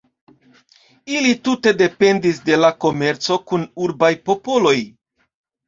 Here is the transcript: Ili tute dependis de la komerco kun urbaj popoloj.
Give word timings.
Ili 1.15 1.33
tute 1.49 1.73
dependis 1.83 2.41
de 2.49 2.59
la 2.63 2.73
komerco 2.87 3.39
kun 3.53 3.69
urbaj 3.87 4.13
popoloj. 4.33 4.77